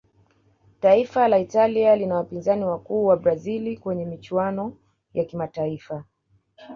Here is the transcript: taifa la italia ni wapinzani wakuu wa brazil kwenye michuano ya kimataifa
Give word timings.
taifa 0.79 1.27
la 1.27 1.39
italia 1.39 1.95
ni 1.95 2.11
wapinzani 2.11 2.65
wakuu 2.65 3.05
wa 3.05 3.17
brazil 3.17 3.79
kwenye 3.79 4.05
michuano 4.05 4.77
ya 5.13 5.25
kimataifa 5.25 6.03